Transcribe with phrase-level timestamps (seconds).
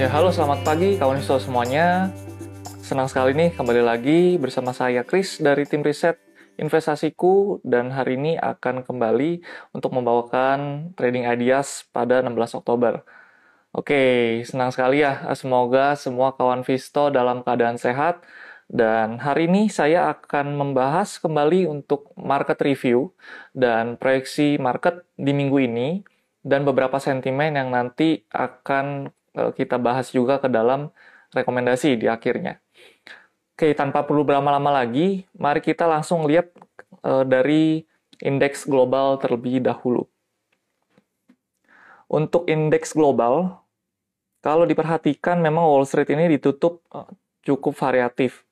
[0.00, 2.08] Ya, halo selamat pagi kawan Isto semuanya.
[2.80, 6.16] Senang sekali nih kembali lagi bersama saya Chris dari tim riset
[6.56, 9.44] investasiku dan hari ini akan kembali
[9.76, 13.04] untuk membawakan trading ideas pada 16 Oktober.
[13.76, 15.20] Oke, senang sekali ya.
[15.36, 18.24] Semoga semua kawan Visto dalam keadaan sehat.
[18.72, 23.12] Dan hari ini saya akan membahas kembali untuk market review
[23.52, 26.00] dan proyeksi market di minggu ini
[26.40, 30.90] dan beberapa sentimen yang nanti akan kita bahas juga ke dalam
[31.30, 32.58] rekomendasi di akhirnya.
[33.54, 36.50] Oke, tanpa perlu berlama-lama lagi, mari kita langsung lihat
[37.04, 37.84] uh, dari
[38.24, 40.08] indeks global terlebih dahulu.
[42.10, 43.62] Untuk indeks global,
[44.42, 47.06] kalau diperhatikan memang Wall Street ini ditutup uh,
[47.44, 48.42] cukup variatif.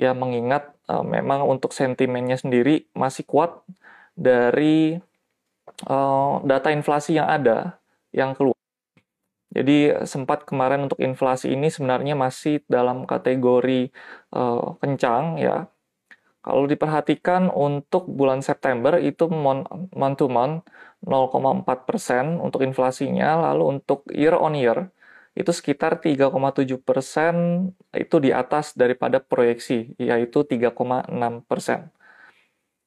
[0.00, 3.60] Ya, mengingat memang untuk sentimennya sendiri masih kuat
[4.16, 4.98] dari
[6.42, 7.78] data inflasi yang ada
[8.10, 8.61] yang keluar
[9.52, 13.92] jadi sempat kemarin untuk inflasi ini sebenarnya masih dalam kategori
[14.32, 15.68] uh, kencang ya.
[16.42, 20.66] Kalau diperhatikan untuk bulan September itu month to month
[21.06, 24.90] 0,4 persen untuk inflasinya, lalu untuk year on year
[25.38, 27.34] itu sekitar 3,7 persen
[27.94, 31.94] itu di atas daripada proyeksi, yaitu 3,6 persen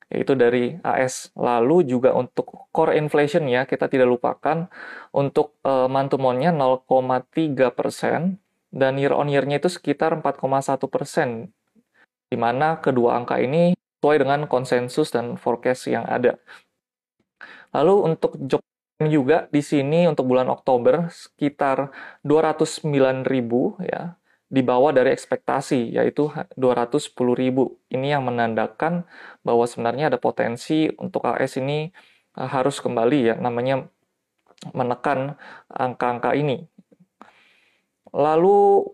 [0.09, 1.33] yaitu dari AS.
[1.33, 4.69] Lalu juga untuk core inflation ya, kita tidak lupakan
[5.11, 8.37] untuk uh, mantumonnya 0,3 persen
[8.69, 11.49] dan year on year-nya itu sekitar 4,1 persen.
[12.29, 16.37] Di mana kedua angka ini sesuai dengan konsensus dan forecast yang ada.
[17.73, 18.61] Lalu untuk job
[19.03, 21.91] juga di sini untuk bulan Oktober sekitar
[22.23, 24.15] 209.000 ya
[24.55, 27.75] di bawah dari ekspektasi, yaitu 210 ribu.
[27.91, 29.03] Ini yang menandakan
[29.43, 31.91] bahwa sebenarnya ada potensi untuk AS ini
[32.39, 33.91] eh, harus kembali ya, namanya
[34.71, 35.35] menekan
[35.67, 36.63] angka-angka ini.
[38.15, 38.87] Lalu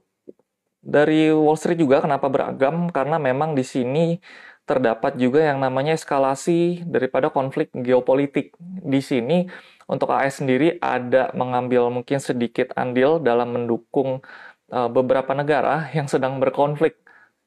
[0.81, 2.89] dari Wall Street juga kenapa beragam?
[2.89, 4.17] Karena memang di sini
[4.65, 8.57] terdapat juga yang namanya eskalasi daripada konflik geopolitik.
[8.81, 9.45] Di sini
[9.85, 14.25] untuk AS sendiri ada mengambil mungkin sedikit andil dalam mendukung
[14.71, 16.95] beberapa negara yang sedang berkonflik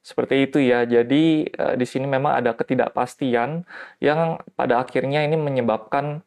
[0.04, 0.84] seperti itu ya.
[0.84, 3.64] Jadi uh, di sini memang ada ketidakpastian
[4.04, 6.20] yang pada akhirnya ini menyebabkan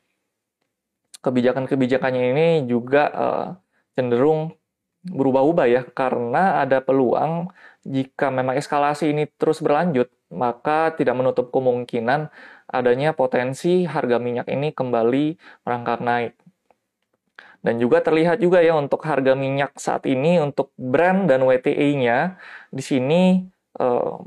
[1.22, 3.48] kebijakan-kebijakannya ini juga uh,
[3.94, 4.58] cenderung
[5.08, 7.54] berubah-ubah ya karena ada peluang
[7.88, 12.28] jika memang eskalasi ini terus berlanjut maka tidak menutup kemungkinan
[12.68, 16.34] adanya potensi harga minyak ini kembali merangkak naik.
[17.68, 22.40] Dan juga terlihat juga ya untuk harga minyak saat ini untuk Brent dan WTI-nya
[22.72, 23.44] di sini
[23.76, 24.18] eh,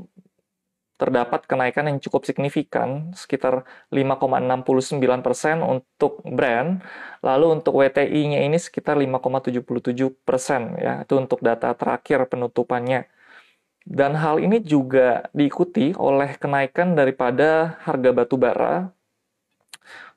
[1.01, 6.85] terdapat kenaikan yang cukup signifikan sekitar 5,69% untuk Brent,
[7.25, 11.01] lalu untuk WTI-nya ini sekitar 5,77% ya.
[11.01, 13.09] Itu untuk data terakhir penutupannya.
[13.81, 18.93] Dan hal ini juga diikuti oleh kenaikan daripada harga batu bara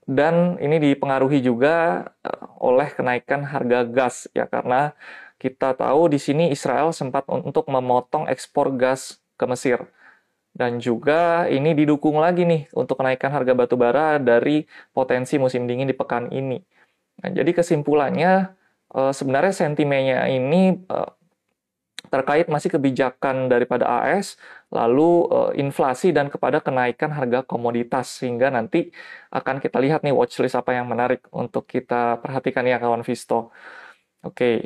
[0.04, 4.92] dan ini dipengaruhi juga eh, oleh kenaikan harga gas ya karena
[5.40, 9.84] kita tahu di sini Israel sempat untuk memotong ekspor gas ke Mesir
[10.54, 15.90] dan juga ini didukung lagi nih untuk kenaikan harga batu bara dari potensi musim dingin
[15.90, 16.62] di pekan ini.
[17.22, 18.54] Nah, jadi kesimpulannya
[18.94, 21.10] eh, sebenarnya sentimennya ini eh,
[22.14, 24.38] terkait masih kebijakan daripada AS,
[24.70, 28.94] lalu uh, inflasi dan kepada kenaikan harga komoditas sehingga nanti
[29.34, 33.50] akan kita lihat nih watchlist apa yang menarik untuk kita perhatikan ya kawan Visto.
[34.22, 34.30] Oke.
[34.30, 34.58] Okay.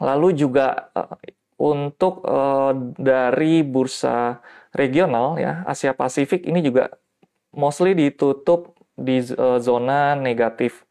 [0.00, 1.20] Lalu juga uh,
[1.60, 4.40] untuk uh, dari bursa
[4.72, 6.88] regional ya Asia Pasifik ini juga
[7.52, 9.20] mostly ditutup di
[9.62, 10.88] zona negatif.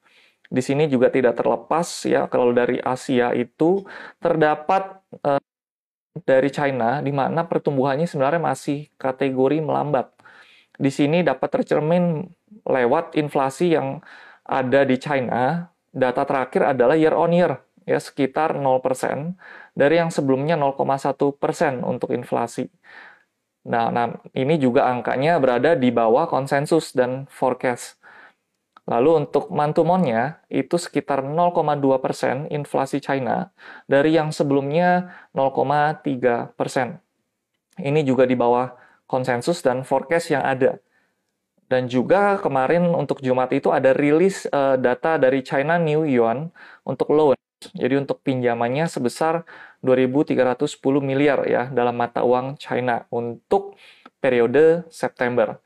[0.48, 3.84] Di sini juga tidak terlepas ya kalau dari Asia itu
[4.24, 5.47] terdapat uh,
[6.24, 10.14] dari China di mana pertumbuhannya sebenarnya masih kategori melambat.
[10.78, 12.26] Di sini dapat tercermin
[12.64, 14.02] lewat inflasi yang
[14.48, 15.70] ada di China.
[15.92, 17.58] Data terakhir adalah year on year
[17.88, 19.40] ya sekitar 0%
[19.72, 22.68] dari yang sebelumnya 0,1% untuk inflasi.
[23.68, 28.00] Nah, nah, ini juga angkanya berada di bawah konsensus dan forecast.
[28.88, 33.52] Lalu untuk mantumonnya itu sekitar 0,2 persen inflasi China
[33.84, 37.04] dari yang sebelumnya 0,3 persen.
[37.76, 38.72] Ini juga di bawah
[39.04, 40.80] konsensus dan forecast yang ada.
[41.68, 46.48] Dan juga kemarin untuk Jumat itu ada rilis uh, data dari China New Yuan
[46.88, 47.36] untuk loan.
[47.76, 49.44] Jadi untuk pinjamannya sebesar
[49.84, 53.76] 2.310 miliar ya dalam mata uang China untuk
[54.24, 55.60] periode September.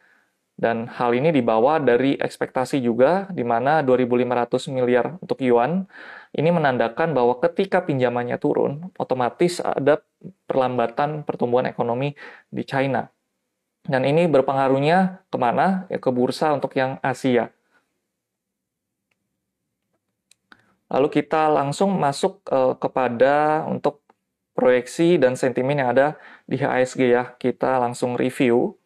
[0.62, 5.90] Dan hal ini dibawa dari ekspektasi juga, di mana 2.500 miliar untuk yuan,
[6.38, 10.06] ini menandakan bahwa ketika pinjamannya turun, otomatis ada
[10.46, 12.14] perlambatan pertumbuhan ekonomi
[12.54, 13.10] di China.
[13.82, 15.90] Dan ini berpengaruhnya ke mana?
[15.90, 17.50] Ya, ke bursa untuk yang Asia.
[20.94, 24.06] Lalu kita langsung masuk uh, kepada untuk
[24.54, 27.34] proyeksi dan sentimen yang ada di HSG ya.
[27.42, 28.78] Kita langsung review.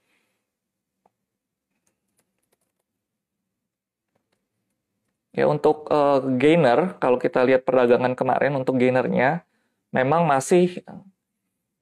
[5.36, 9.44] Ya untuk uh, gainer, kalau kita lihat perdagangan kemarin untuk gainernya,
[9.92, 10.80] memang masih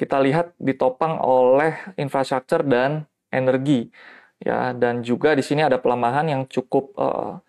[0.02, 3.94] kita lihat ditopang oleh infrastruktur dan energi.
[4.42, 7.40] Ya, dan juga di sini ada pelemahan yang cukup uh,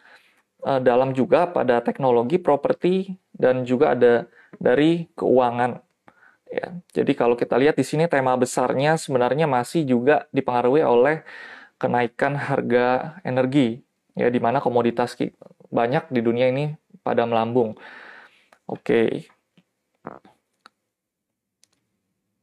[0.63, 4.29] uh, dalam juga pada teknologi, properti, dan juga ada
[4.61, 5.81] dari keuangan.
[6.53, 11.27] Ya, jadi kalau kita lihat di sini tema besarnya sebenarnya masih juga dipengaruhi oleh
[11.81, 13.83] kenaikan harga energi,
[14.15, 15.19] ya di mana komoditas
[15.75, 17.75] banyak di dunia ini pada melambung.
[18.71, 19.27] Oke.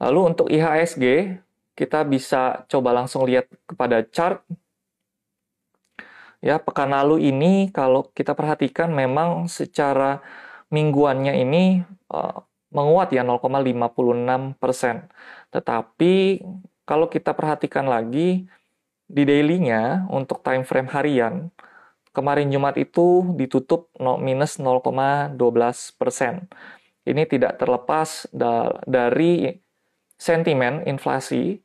[0.04, 1.38] Lalu untuk IHSG,
[1.78, 4.44] kita bisa coba langsung lihat kepada chart
[6.42, 10.26] Ya, pekan lalu ini kalau kita perhatikan memang secara
[10.74, 12.42] mingguannya ini uh,
[12.74, 15.06] menguat ya 0,56 persen.
[15.54, 16.42] Tetapi
[16.90, 18.50] kalau kita perhatikan lagi
[19.06, 21.54] di daily-nya untuk time frame harian,
[22.12, 25.36] kemarin Jumat itu ditutup minus 0,12
[25.96, 26.48] persen.
[27.02, 29.58] Ini tidak terlepas da dari
[30.22, 31.58] sentimen inflasi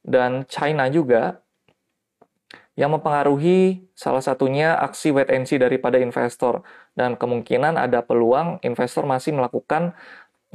[0.00, 1.44] dan China juga
[2.72, 6.64] yang mempengaruhi salah satunya aksi wait and see daripada investor
[6.96, 9.92] dan kemungkinan ada peluang investor masih melakukan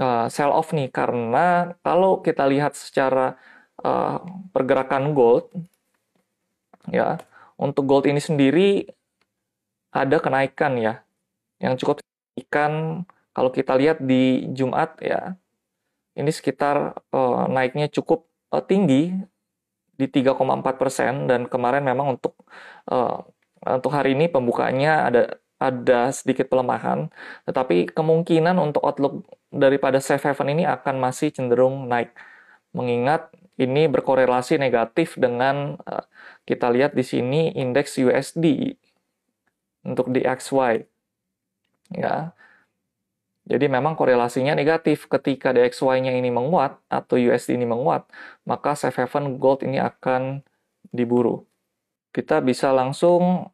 [0.02, 3.38] uh, sell off nih karena kalau kita lihat secara
[3.86, 4.18] uh,
[4.50, 5.54] pergerakan gold
[6.90, 7.22] ya
[7.62, 8.90] untuk gold ini sendiri
[9.92, 11.04] ada kenaikan ya.
[11.58, 13.04] Yang cukup signifikan
[13.34, 15.38] kalau kita lihat di Jumat ya
[16.18, 19.14] ini sekitar uh, naiknya cukup uh, tinggi
[19.98, 21.14] di 3,4 persen.
[21.30, 22.34] Dan kemarin memang untuk
[22.90, 23.22] uh,
[23.62, 25.24] untuk hari ini pembukaannya ada
[25.58, 27.10] ada sedikit pelemahan,
[27.50, 32.14] tetapi kemungkinan untuk outlook daripada safe haven ini akan masih cenderung naik.
[32.78, 36.06] Mengingat ini berkorelasi negatif dengan uh,
[36.46, 38.78] kita lihat di sini indeks USD
[39.88, 40.84] untuk DXY.
[41.96, 42.36] Ya.
[43.48, 48.04] Jadi memang korelasinya negatif ketika DXY-nya ini menguat atau USD ini menguat,
[48.44, 50.44] maka safe haven gold ini akan
[50.92, 51.48] diburu.
[52.12, 53.48] Kita bisa langsung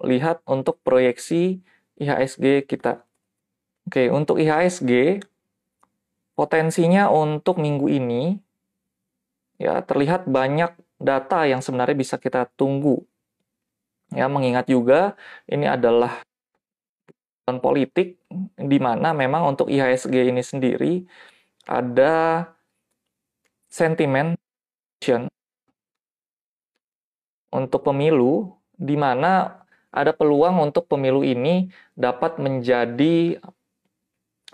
[0.00, 1.60] lihat untuk proyeksi
[2.00, 3.04] IHSG kita.
[3.84, 5.20] Oke, untuk IHSG
[6.32, 8.40] potensinya untuk minggu ini
[9.60, 13.04] ya terlihat banyak data yang sebenarnya bisa kita tunggu.
[14.14, 15.18] Ya, mengingat juga
[15.50, 16.22] ini adalah
[17.44, 18.16] politik
[18.56, 21.04] di mana memang untuk IHSG ini sendiri
[21.68, 22.48] ada
[23.68, 24.32] sentimen
[27.52, 29.62] untuk pemilu di mana
[29.94, 33.38] ada peluang untuk pemilu ini dapat menjadi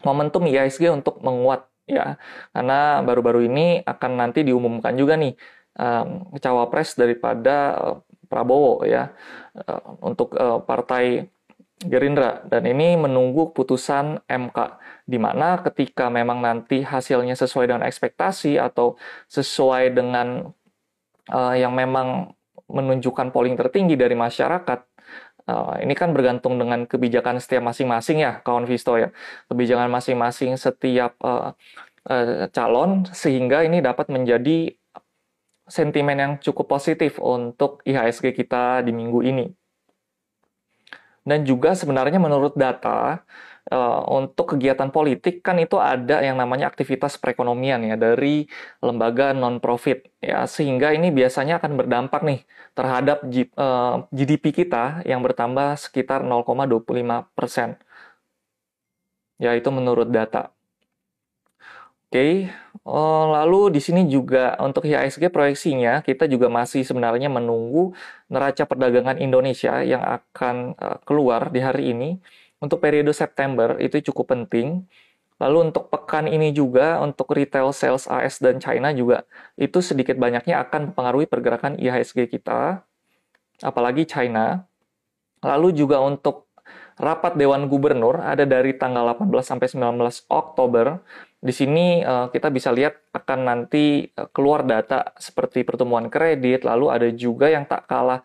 [0.05, 2.21] momentum IHSG untuk menguat ya.
[2.53, 5.33] Karena baru-baru ini akan nanti diumumkan juga nih
[5.81, 7.79] um, cawapres daripada
[8.31, 9.11] Prabowo ya.
[9.59, 11.27] Uh, untuk uh, partai
[11.81, 12.45] Gerindra.
[12.47, 14.59] Dan ini menunggu putusan MK
[15.09, 20.53] di mana ketika memang nanti hasilnya sesuai dengan ekspektasi atau sesuai dengan
[21.33, 22.37] uh, yang memang
[22.71, 24.87] menunjukkan polling tertinggi dari masyarakat
[25.83, 29.11] ini kan bergantung dengan kebijakan setiap masing-masing ya kawan Visto ya.
[29.51, 31.19] Kebijakan masing-masing setiap
[32.55, 34.79] calon sehingga ini dapat menjadi
[35.71, 39.47] sentimen yang cukup positif untuk IHSG kita di minggu ini.
[41.25, 43.23] Dan juga sebenarnya menurut data
[43.71, 48.49] uh, untuk kegiatan politik kan itu ada yang namanya aktivitas perekonomian ya dari
[48.83, 52.41] lembaga non profit ya sehingga ini biasanya akan berdampak nih
[52.75, 57.77] terhadap uh, eh, GDP kita yang bertambah sekitar 0,25 persen.
[59.41, 60.53] Ya itu menurut data.
[62.11, 62.51] Oke,
[62.91, 67.95] uh, lalu di sini juga untuk IHSG proyeksinya kita juga masih sebenarnya menunggu
[68.27, 72.19] neraca perdagangan Indonesia yang akan uh, keluar di hari ini.
[72.59, 74.91] Untuk periode September itu cukup penting.
[75.39, 79.23] Lalu untuk pekan ini juga untuk retail sales AS dan China juga
[79.55, 82.83] itu sedikit banyaknya akan mempengaruhi pergerakan IHSG kita,
[83.63, 84.67] apalagi China.
[85.47, 86.50] Lalu juga untuk
[87.01, 91.01] rapat Dewan Gubernur ada dari tanggal 18 sampai 19 Oktober
[91.41, 96.93] di sini uh, kita bisa lihat akan nanti uh, keluar data seperti pertumbuhan kredit, lalu
[96.93, 98.21] ada juga yang tak kalah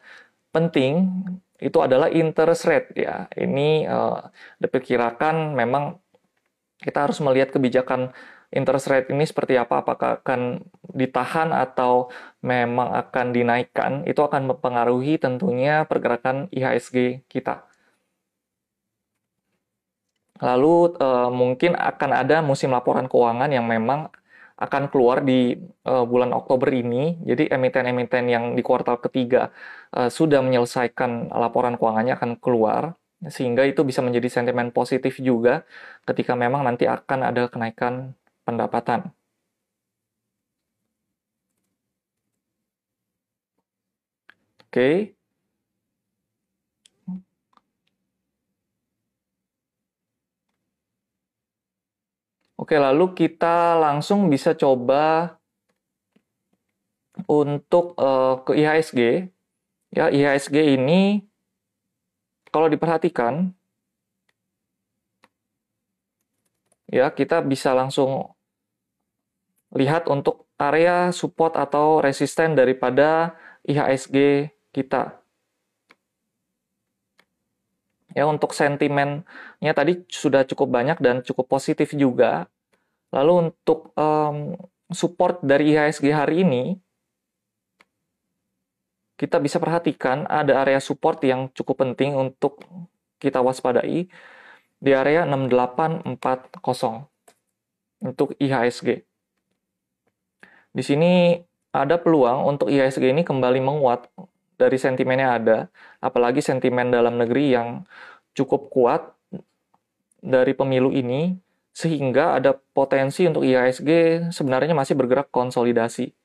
[0.52, 1.08] penting
[1.64, 3.32] itu adalah interest rate ya.
[3.32, 4.20] Ini uh,
[4.60, 5.96] diperkirakan memang
[6.84, 8.12] kita harus melihat kebijakan
[8.52, 12.12] interest rate ini seperti apa, apakah akan ditahan atau
[12.44, 17.64] memang akan dinaikkan, itu akan mempengaruhi tentunya pergerakan IHSG kita.
[20.44, 24.12] Lalu uh, mungkin akan ada musim laporan keuangan yang memang
[24.56, 25.56] akan keluar di
[25.88, 27.20] uh, bulan Oktober ini.
[27.24, 29.52] Jadi emiten-emiten yang di kuartal ketiga
[29.96, 35.64] uh, sudah menyelesaikan laporan keuangannya akan keluar sehingga itu bisa menjadi sentimen positif juga
[36.08, 38.14] ketika memang nanti akan ada kenaikan
[38.46, 39.12] pendapatan.
[44.60, 44.72] Oke.
[44.72, 45.25] Okay.
[52.66, 55.38] Oke, lalu kita langsung bisa coba
[57.30, 59.30] untuk uh, ke IHSG.
[59.94, 61.22] Ya, IHSG ini
[62.50, 63.54] kalau diperhatikan
[66.90, 68.34] ya kita bisa langsung
[69.78, 73.38] lihat untuk area support atau resisten daripada
[73.70, 75.22] IHSG kita.
[78.18, 82.50] Ya, untuk sentimennya tadi sudah cukup banyak dan cukup positif juga.
[83.14, 84.58] Lalu untuk um,
[84.90, 86.80] support dari IHSG hari ini,
[89.16, 92.60] kita bisa perhatikan ada area support yang cukup penting untuk
[93.20, 94.08] kita waspadai
[94.76, 96.04] di area 6840
[98.04, 99.08] untuk IHSG.
[100.76, 101.40] Di sini
[101.72, 104.12] ada peluang untuk IHSG ini kembali menguat
[104.60, 105.58] dari sentimennya ada,
[106.04, 107.88] apalagi sentimen dalam negeri yang
[108.36, 109.16] cukup kuat
[110.20, 111.40] dari pemilu ini
[111.76, 116.16] sehingga ada potensi untuk IHSG sebenarnya masih bergerak konsolidasi.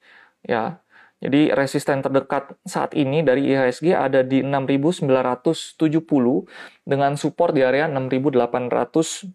[0.47, 0.78] Ya.
[1.21, 5.85] Jadi resisten terdekat saat ini dari IHSG ada di 6970
[6.87, 9.35] dengan support di area 6840.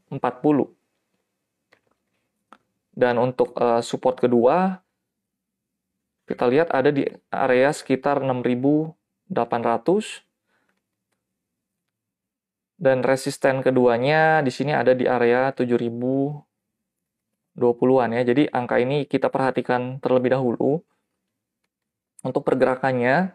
[2.96, 4.82] Dan untuk uh, support kedua
[6.26, 10.25] kita lihat ada di area sekitar 6800
[12.76, 18.22] dan resisten keduanya di sini ada di area 7020-an ya.
[18.28, 20.84] Jadi angka ini kita perhatikan terlebih dahulu
[22.26, 23.32] untuk pergerakannya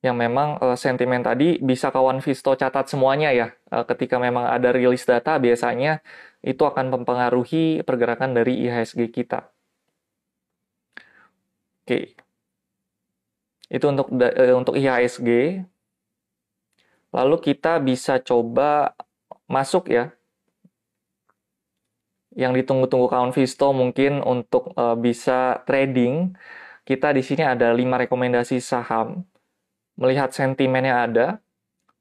[0.00, 3.52] yang memang uh, sentimen tadi bisa kawan Visto catat semuanya ya.
[3.68, 6.00] Uh, ketika memang ada rilis data biasanya
[6.40, 9.52] itu akan mempengaruhi pergerakan dari IHSG kita.
[11.84, 12.16] Oke.
[13.68, 15.60] Itu untuk uh, untuk IHSG.
[17.10, 18.94] Lalu kita bisa coba
[19.50, 20.14] masuk ya.
[22.30, 26.38] Yang ditunggu-tunggu kawan Visto mungkin untuk uh, bisa trading.
[26.86, 29.26] Kita di sini ada 5 rekomendasi saham.
[29.98, 31.26] Melihat sentimennya ada.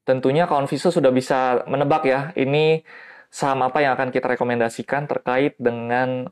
[0.05, 2.29] Tentunya kawan Visto sudah bisa menebak ya.
[2.37, 2.85] Ini
[3.33, 6.29] saham apa yang akan kita rekomendasikan terkait dengan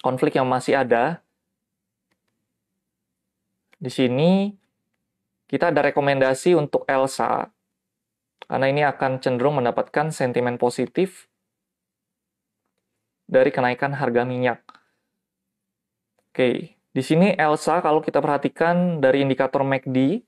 [0.00, 1.20] konflik yang masih ada.
[3.76, 4.61] Di sini
[5.52, 7.52] kita ada rekomendasi untuk Elsa,
[8.48, 11.28] karena ini akan cenderung mendapatkan sentimen positif
[13.28, 14.64] dari kenaikan harga minyak.
[16.32, 20.24] Oke, di sini Elsa kalau kita perhatikan dari indikator MACD,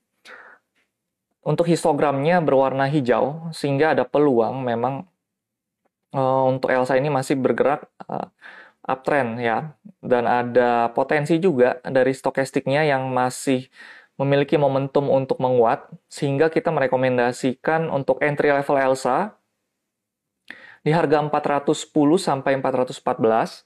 [1.44, 5.08] untuk histogramnya berwarna hijau, sehingga ada peluang memang
[6.12, 8.28] uh, untuk Elsa ini masih bergerak uh,
[8.84, 9.72] uptrend ya,
[10.04, 13.68] dan ada potensi juga dari stokastiknya yang masih
[14.14, 19.34] memiliki momentum untuk menguat, sehingga kita merekomendasikan untuk entry level ELSA
[20.84, 23.64] di harga 410 sampai 414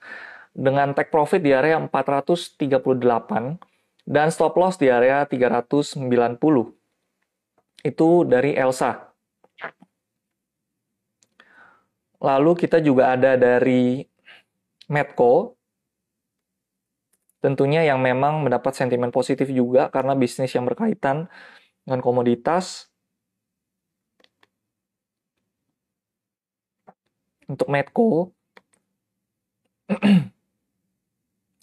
[0.57, 3.61] dengan take profit di area 438
[4.09, 6.09] dan stop loss di area 390.
[7.85, 9.13] Itu dari ELSA.
[12.19, 14.03] Lalu kita juga ada dari
[14.89, 15.58] Medco
[17.39, 21.31] Tentunya yang memang mendapat sentimen positif juga karena bisnis yang berkaitan
[21.87, 22.91] dengan komoditas.
[27.49, 28.37] Untuk Medco,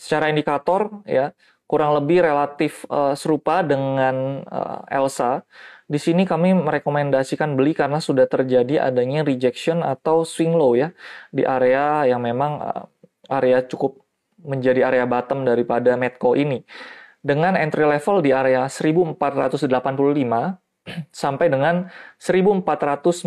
[0.01, 1.33] secara indikator ya
[1.65, 5.41] kurang lebih relatif uh, serupa dengan uh, Elsa.
[5.85, 10.93] Di sini kami merekomendasikan beli karena sudah terjadi adanya rejection atau swing low ya
[11.29, 12.85] di area yang memang uh,
[13.29, 14.04] area cukup
[14.45, 16.61] menjadi area bottom daripada Medco ini.
[17.25, 19.17] Dengan entry level di area 1485
[21.25, 21.89] sampai dengan
[22.21, 23.25] 1495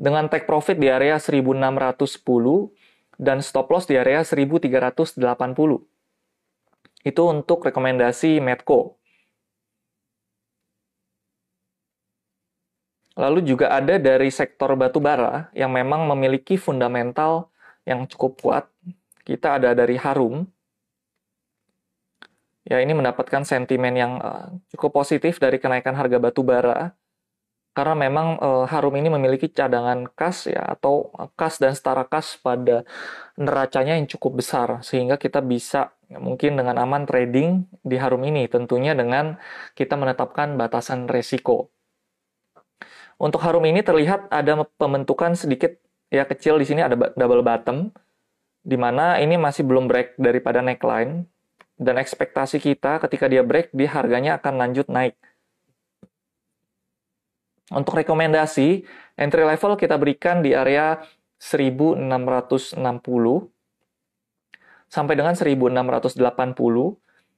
[0.00, 5.20] dengan take profit di area 1610 dan stop loss di area 1380.
[7.04, 9.00] Itu untuk rekomendasi Medco.
[13.20, 17.52] Lalu juga ada dari sektor batu bara yang memang memiliki fundamental
[17.84, 18.69] yang cukup kuat.
[19.30, 20.42] Kita ada dari Harum.
[22.66, 26.98] Ya, ini mendapatkan sentimen yang uh, cukup positif dari kenaikan harga batu bara.
[27.70, 32.82] Karena memang uh, Harum ini memiliki cadangan kas ya atau kas dan setara kas pada
[33.38, 38.50] neracanya yang cukup besar sehingga kita bisa ya, mungkin dengan aman trading di Harum ini
[38.50, 39.38] tentunya dengan
[39.78, 41.70] kita menetapkan batasan resiko.
[43.20, 45.76] Untuk harum ini terlihat ada pembentukan sedikit
[46.10, 47.94] ya kecil di sini ada double bottom
[48.60, 51.24] di mana ini masih belum break daripada neckline
[51.80, 55.16] dan ekspektasi kita ketika dia break di harganya akan lanjut naik.
[57.70, 58.82] Untuk rekomendasi,
[59.14, 61.00] entry level kita berikan di area
[61.38, 62.02] 1660
[64.90, 66.18] sampai dengan 1680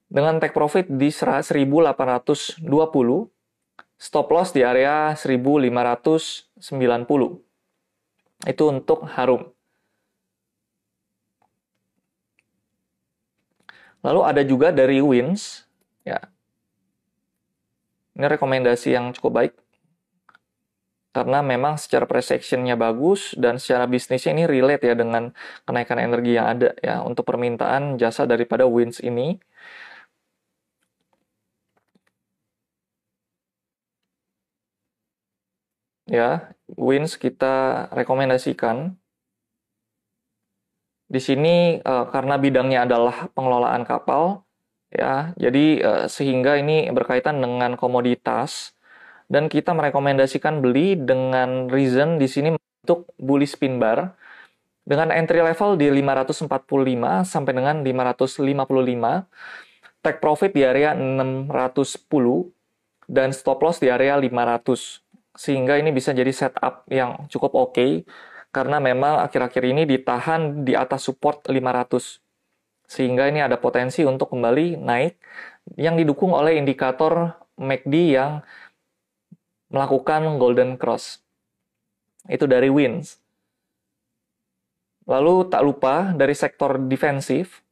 [0.09, 2.64] dengan take profit di 1820
[4.02, 6.59] Stop loss di area 1590.
[8.50, 9.51] Itu untuk Harum.
[14.02, 15.62] Lalu ada juga dari Wins,
[16.02, 16.18] ya.
[18.12, 19.52] Ini rekomendasi yang cukup baik
[21.12, 25.37] karena memang secara price actionnya bagus dan secara bisnisnya ini relate ya dengan
[25.68, 29.37] kenaikan energi yang ada ya untuk permintaan jasa daripada Wins ini
[36.09, 38.97] ya Wins kita rekomendasikan
[41.12, 44.49] di sini uh, karena bidangnya adalah pengelolaan kapal
[44.88, 48.73] ya jadi uh, sehingga ini berkaitan dengan komoditas
[49.28, 54.16] dan kita merekomendasikan beli dengan reason di sini untuk bullish pin bar
[54.88, 56.49] dengan entry level di 545
[57.28, 62.09] sampai dengan 555 take profit di area 610
[63.04, 68.08] dan stop loss di area 500 sehingga ini bisa jadi setup yang cukup oke okay,
[68.52, 72.21] karena memang akhir-akhir ini ditahan di atas support 500
[72.84, 75.17] sehingga ini ada potensi untuk kembali naik
[75.80, 78.45] yang didukung oleh indikator MACD yang
[79.73, 81.25] melakukan golden cross.
[82.28, 83.17] Itu dari wins.
[85.08, 87.65] Lalu tak lupa dari sektor defensif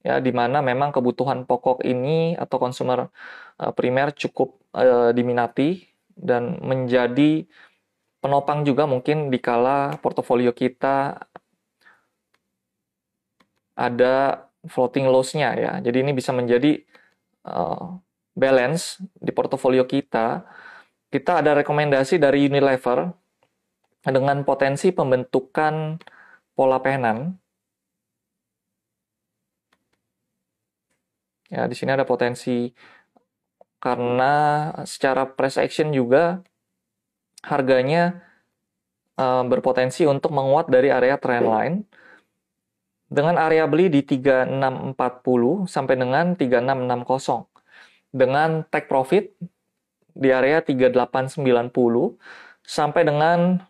[0.00, 3.12] ya di mana memang kebutuhan pokok ini atau konsumer
[3.60, 5.84] uh, primer cukup uh, diminati
[6.18, 7.46] dan menjadi
[8.18, 11.18] penopang juga mungkin dikala portofolio kita
[13.78, 14.14] ada
[14.66, 15.72] floating loss-nya ya.
[15.78, 16.82] Jadi ini bisa menjadi
[17.46, 17.94] uh,
[18.34, 20.42] balance di portofolio kita.
[21.08, 23.08] Kita ada rekomendasi dari Unilever
[24.02, 25.96] dengan potensi pembentukan
[26.52, 27.38] pola penan.
[31.48, 32.68] Ya, di sini ada potensi
[33.78, 36.42] karena secara price action juga
[37.46, 38.22] harganya
[39.18, 41.86] uh, berpotensi untuk menguat dari area trendline
[43.08, 49.32] dengan area beli di 3640 sampai dengan 3660 dengan take profit
[50.12, 51.40] di area 3890
[52.64, 53.64] sampai dengan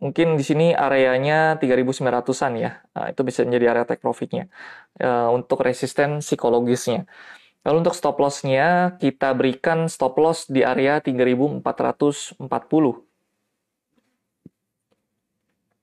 [0.00, 2.80] mungkin di sini areanya 3900-an ya.
[2.96, 4.48] Nah, itu bisa menjadi area take profitnya
[4.98, 7.04] uh, untuk resisten psikologisnya.
[7.60, 12.40] Lalu untuk stop loss-nya kita berikan stop loss di area 3440.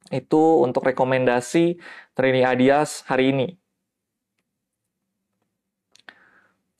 [0.10, 1.78] Itu untuk rekomendasi
[2.18, 3.48] trading Adias hari ini.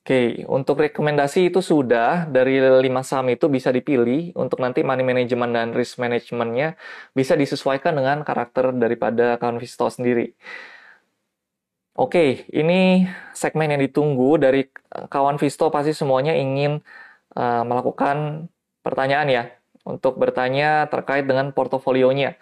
[0.08, 5.52] Oke, untuk rekomendasi itu sudah dari 5 saham itu bisa dipilih untuk nanti money management
[5.52, 6.80] dan risk management-nya
[7.12, 10.32] bisa disesuaikan dengan karakter daripada account Visto sendiri.
[11.98, 16.78] Oke, ini segmen yang ditunggu dari kawan Visto pasti semuanya ingin
[17.34, 18.46] uh, melakukan
[18.86, 19.44] pertanyaan ya
[19.82, 22.38] untuk bertanya terkait dengan portofolionya.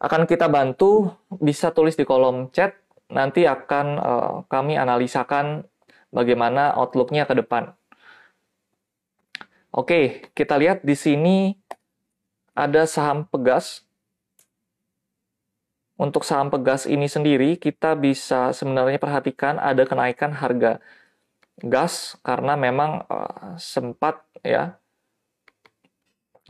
[0.00, 2.80] Akan kita bantu bisa tulis di kolom chat
[3.12, 5.68] nanti akan uh, kami analisakan
[6.08, 7.76] bagaimana outlooknya ke depan.
[9.68, 11.52] Oke, kita lihat di sini
[12.56, 13.84] ada saham Pegas
[15.94, 20.82] untuk saham pegas ini sendiri kita bisa sebenarnya perhatikan ada kenaikan harga
[21.62, 24.74] gas karena memang uh, sempat ya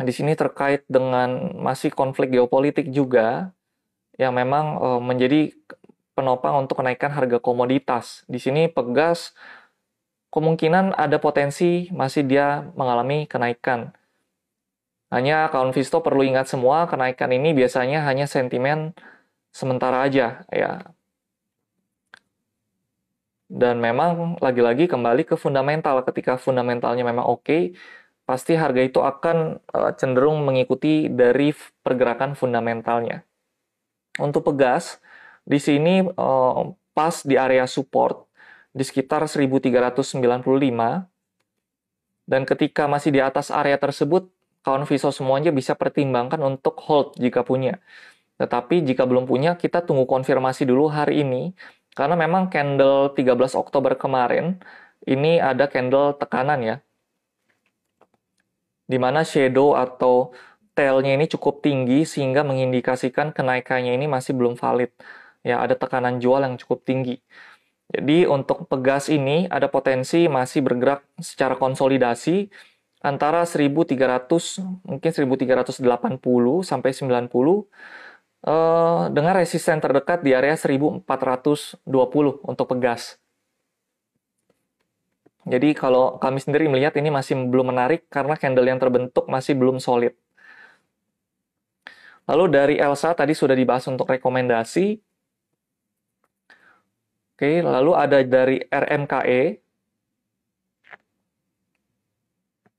[0.01, 3.53] di sini terkait dengan masih konflik geopolitik juga
[4.19, 5.55] yang memang uh, menjadi
[6.15, 8.23] penopang untuk kenaikan harga komoditas.
[8.31, 9.35] Di sini pegas
[10.35, 13.95] kemungkinan ada potensi masih dia mengalami kenaikan.
[15.15, 18.99] Hanya kawan Visto perlu ingat semua kenaikan ini biasanya hanya sentimen
[19.55, 20.83] sementara aja ya.
[23.47, 26.03] Dan memang lagi-lagi kembali ke fundamental.
[26.03, 27.79] Ketika fundamentalnya memang oke,
[28.27, 31.55] pasti harga itu akan uh, cenderung mengikuti dari
[31.87, 33.23] pergerakan fundamentalnya.
[34.19, 34.99] Untuk pegas,
[35.47, 36.61] di sini uh,
[36.97, 38.27] pas di area support
[38.75, 40.19] di sekitar 1395
[42.25, 44.33] dan ketika masih di atas area tersebut,
[44.65, 47.79] kawan Viso semuanya bisa pertimbangkan untuk hold jika punya.
[48.41, 51.55] Tetapi jika belum punya, kita tunggu konfirmasi dulu hari ini
[51.95, 54.59] karena memang candle 13 Oktober kemarin
[55.07, 56.77] ini ada candle tekanan ya
[58.85, 60.33] di mana shadow atau
[60.77, 64.91] tailnya ini cukup tinggi sehingga mengindikasikan kenaikannya ini masih belum valid.
[65.45, 67.21] Ya, ada tekanan jual yang cukup tinggi.
[67.93, 72.49] Jadi untuk pegas ini ada potensi masih bergerak secara konsolidasi
[73.05, 75.85] antara 1300 mungkin 1380
[76.65, 77.69] sampai 90
[78.45, 81.81] eh, dengan resisten terdekat di area 1420
[82.45, 83.17] untuk pegas.
[85.45, 89.77] Jadi kalau kami sendiri melihat ini masih belum menarik karena candle yang terbentuk masih belum
[89.77, 90.17] solid.
[92.25, 94.97] Lalu dari Elsa tadi sudah dibahas untuk rekomendasi.
[97.37, 99.61] Oke, lalu ada dari RMKE.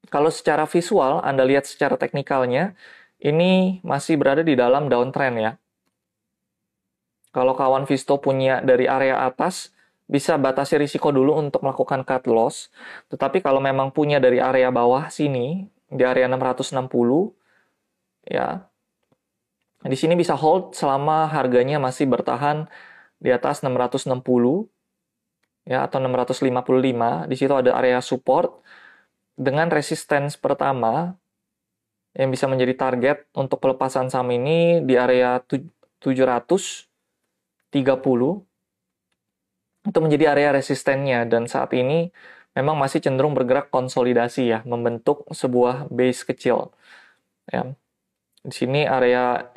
[0.10, 2.73] Kalau secara visual, Anda lihat secara teknikalnya,
[3.25, 5.51] ini masih berada di dalam downtrend ya.
[7.33, 12.69] Kalau kawan Visto punya dari area atas, bisa batasi risiko dulu untuk melakukan cut loss.
[13.09, 16.79] Tetapi kalau memang punya dari area bawah sini, di area 660,
[18.29, 18.69] ya,
[19.83, 22.69] di sini bisa hold selama harganya masih bertahan
[23.19, 24.69] di atas 660,
[25.67, 27.27] ya, atau 655.
[27.27, 28.61] Di situ ada area support
[29.35, 31.19] dengan resistance pertama
[32.15, 36.88] yang bisa menjadi target untuk pelepasan saham ini di area 730
[39.86, 42.10] itu menjadi area resistennya dan saat ini
[42.56, 46.71] memang masih cenderung bergerak konsolidasi ya, membentuk sebuah base kecil.
[47.51, 47.75] Ya.
[48.41, 49.51] Di sini area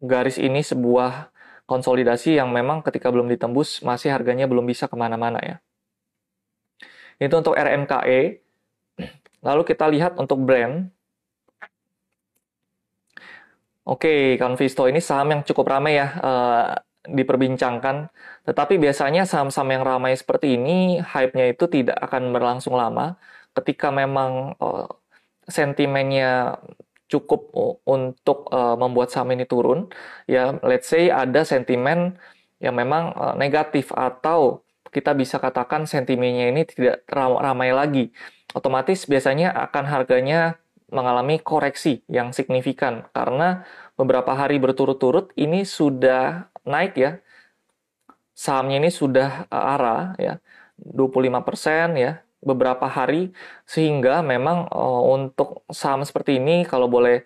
[0.00, 1.28] garis ini sebuah
[1.68, 5.56] konsolidasi yang memang ketika belum ditembus masih harganya belum bisa ke mana-mana ya.
[7.20, 8.40] Itu untuk RMKE.
[9.44, 10.88] Lalu kita lihat untuk brand.
[13.88, 16.08] Oke, Convisto ini saham yang cukup ramai ya.
[16.20, 16.68] Uh,
[17.08, 18.12] diperbincangkan.
[18.44, 23.16] Tetapi biasanya saham-saham yang ramai seperti ini, hype-nya itu tidak akan berlangsung lama.
[23.56, 24.86] Ketika memang uh,
[25.48, 26.60] sentimennya
[27.10, 27.50] cukup
[27.88, 29.90] untuk uh, membuat saham ini turun,
[30.30, 32.20] ya let's say ada sentimen
[32.60, 34.62] yang memang uh, negatif atau
[34.92, 38.12] kita bisa katakan sentimennya ini tidak ramai lagi.
[38.52, 40.59] Otomatis biasanya akan harganya
[40.90, 47.12] mengalami koreksi yang signifikan karena beberapa hari berturut-turut ini sudah naik ya.
[48.34, 50.40] Sahamnya ini sudah uh, arah ya
[50.80, 53.36] 25% ya beberapa hari
[53.68, 57.22] sehingga memang uh, untuk saham seperti ini kalau boleh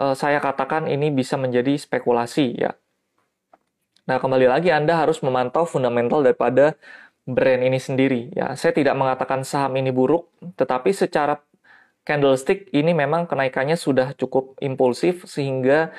[0.00, 2.72] uh, saya katakan ini bisa menjadi spekulasi ya.
[4.04, 6.76] Nah, kembali lagi Anda harus memantau fundamental daripada
[7.24, 8.52] brand ini sendiri ya.
[8.56, 10.28] Saya tidak mengatakan saham ini buruk,
[10.60, 11.40] tetapi secara
[12.04, 15.90] candlestick ini memang kenaikannya sudah cukup impulsif sehingga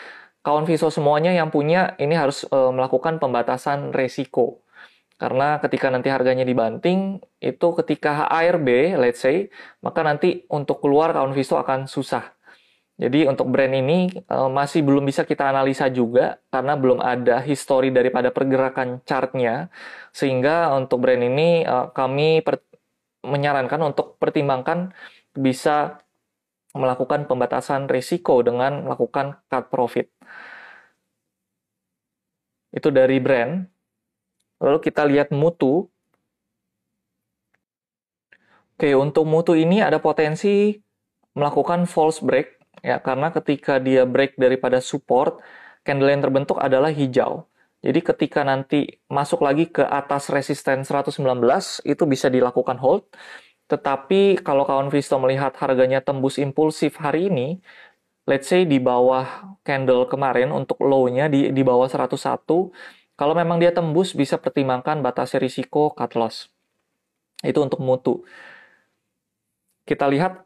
[0.45, 4.61] kawan Viso semuanya yang punya ini harus e, melakukan pembatasan resiko.
[5.17, 9.49] Karena ketika nanti harganya dibanting, itu ketika HARB, let's say,
[9.81, 12.35] maka nanti untuk keluar kawan Viso akan susah.
[12.95, 17.89] Jadi untuk brand ini e, masih belum bisa kita analisa juga karena belum ada histori
[17.91, 19.73] daripada pergerakan chartnya.
[20.15, 22.45] Sehingga untuk brand ini e, kami
[23.25, 24.93] menyarankan untuk pertimbangkan
[25.35, 25.99] bisa
[26.75, 30.11] melakukan pembatasan risiko dengan melakukan cut profit.
[32.75, 33.63] Itu dari brand.
[34.59, 35.87] Lalu kita lihat mutu.
[38.75, 40.75] Oke, untuk mutu ini ada potensi
[41.31, 45.39] melakukan false break ya karena ketika dia break daripada support,
[45.87, 47.47] candle yang terbentuk adalah hijau.
[47.85, 51.21] Jadi ketika nanti masuk lagi ke atas resisten 119
[51.85, 53.05] itu bisa dilakukan hold.
[53.65, 57.47] Tetapi kalau kawan Visto melihat harganya tembus impulsif hari ini,
[58.29, 62.13] let's say di bawah candle kemarin untuk low-nya di, di bawah 101,
[63.15, 66.51] kalau memang dia tembus bisa pertimbangkan batasi risiko cut loss.
[67.41, 68.21] Itu untuk mutu.
[69.85, 70.45] Kita lihat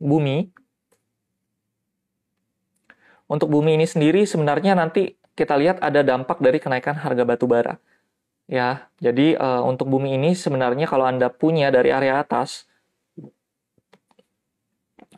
[0.00, 0.50] bumi.
[3.28, 7.76] Untuk bumi ini sendiri sebenarnya nanti kita lihat ada dampak dari kenaikan harga batu bara.
[8.48, 12.64] Ya, jadi uh, untuk bumi ini sebenarnya kalau Anda punya dari area atas,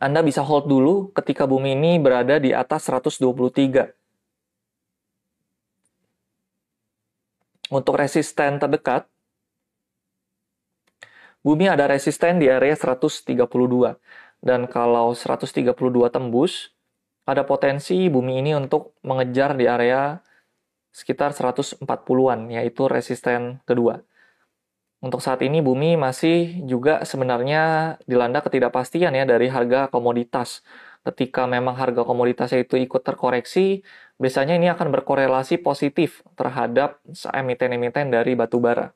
[0.03, 3.95] Anda bisa hold dulu ketika bumi ini berada di atas 123.
[7.71, 9.07] Untuk resisten terdekat,
[11.39, 13.95] bumi ada resisten di area 132.
[14.43, 15.71] Dan kalau 132
[16.11, 16.75] tembus,
[17.23, 20.19] ada potensi bumi ini untuk mengejar di area
[20.91, 24.03] sekitar 140-an, yaitu resisten kedua.
[25.01, 30.61] Untuk saat ini bumi masih juga sebenarnya dilanda ketidakpastian ya dari harga komoditas.
[31.01, 33.81] Ketika memang harga komoditasnya itu ikut terkoreksi,
[34.21, 37.01] biasanya ini akan berkorelasi positif terhadap
[37.33, 38.93] emiten-emiten dari batu bara.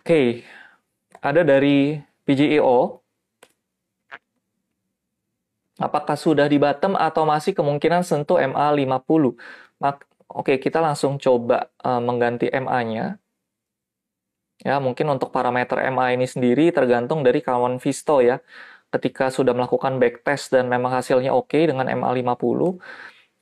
[0.00, 0.48] Oke,
[1.20, 3.04] ada dari PGEO.
[5.76, 8.40] Apakah sudah di bottom atau masih kemungkinan sentuh
[9.82, 10.06] MA50?
[10.34, 13.20] Oke, kita langsung coba uh, mengganti MA-nya.
[14.62, 18.40] Ya, mungkin untuk parameter MA ini sendiri tergantung dari kawan Visto ya.
[18.88, 22.78] Ketika sudah melakukan backtest dan memang hasilnya oke okay dengan MA50,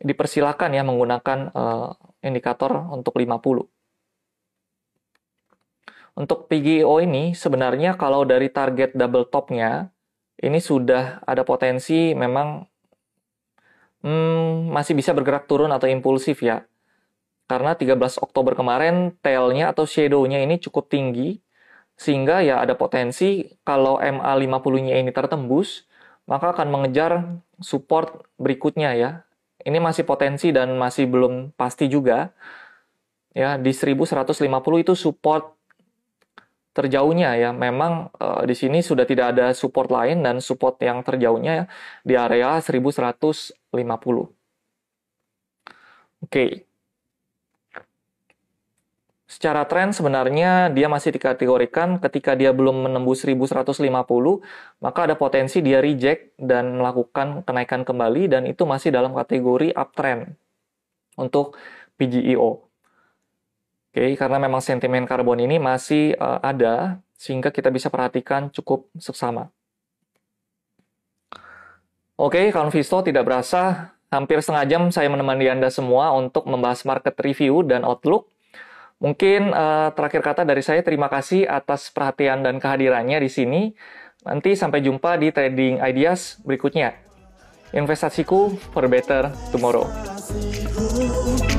[0.03, 1.93] dipersilakan ya menggunakan uh,
[2.25, 3.69] indikator untuk 50.
[6.13, 9.89] Untuk PGO ini sebenarnya kalau dari target double topnya
[10.43, 12.72] ini sudah ada potensi memang
[14.03, 16.67] hmm, masih bisa bergerak turun atau impulsif ya.
[17.51, 21.43] Karena 13 Oktober kemarin tailnya atau shadow-nya ini cukup tinggi
[21.99, 25.87] sehingga ya ada potensi kalau MA50-nya ini tertembus
[26.27, 29.11] maka akan mengejar support berikutnya ya.
[29.63, 32.35] Ini masih potensi dan masih belum pasti juga.
[33.33, 35.57] Ya, di 1150 itu support
[36.73, 37.51] terjauhnya ya.
[37.53, 41.69] Memang uh, di sini sudah tidak ada support lain dan support yang terjauhnya
[42.05, 43.57] di area 1150.
[46.23, 46.65] Oke.
[49.33, 53.89] Secara tren sebenarnya dia masih dikategorikan ketika dia belum menembus 1150,
[54.85, 60.37] maka ada potensi dia reject dan melakukan kenaikan kembali dan itu masih dalam kategori uptrend
[61.17, 61.57] untuk
[61.97, 62.72] PGEO.
[63.93, 69.53] Oke, karena memang sentimen karbon ini masih uh, ada sehingga kita bisa perhatikan cukup seksama.
[72.17, 77.21] Oke, kawan Visto tidak berasa hampir setengah jam saya menemani Anda semua untuk membahas market
[77.21, 78.33] review dan outlook.
[78.97, 83.63] Mungkin uh, terakhir kata dari saya terima kasih atas perhatian dan kehadirannya di sini.
[84.25, 86.97] Nanti sampai jumpa di trading ideas berikutnya.
[87.77, 89.85] Investasiku for better tomorrow.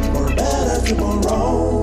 [0.10, 1.83] For better tomorrow.